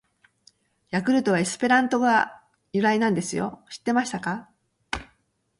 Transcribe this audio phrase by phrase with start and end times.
[0.89, 2.41] 「ヤクルト」はエスペラント語が
[2.73, 3.63] 由来なんですよ！
[3.69, 4.49] 知ってましたか！！